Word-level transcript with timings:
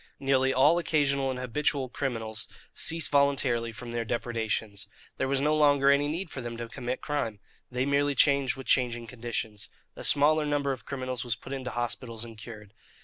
Nearly 0.19 0.51
all 0.51 0.79
occasional 0.79 1.29
and 1.29 1.37
habitual 1.37 1.87
criminals 1.87 2.47
ceased 2.73 3.11
voluntarily 3.11 3.71
from 3.71 3.91
their 3.91 4.03
depredations. 4.03 4.87
There 5.17 5.27
was 5.27 5.39
no 5.39 5.55
longer 5.55 5.91
any 5.91 6.07
need 6.07 6.31
for 6.31 6.41
them 6.41 6.57
to 6.57 6.67
commit 6.67 7.01
crime. 7.01 7.39
They 7.69 7.85
merely 7.85 8.15
changed 8.15 8.55
with 8.55 8.65
changing 8.65 9.05
conditions. 9.05 9.69
A 9.95 10.03
smaller 10.03 10.43
number 10.47 10.71
of 10.71 10.85
criminals 10.87 11.23
was 11.23 11.35
put 11.35 11.53
into 11.53 11.69
hospitals 11.69 12.25
and 12.25 12.35
cured. 12.35 12.73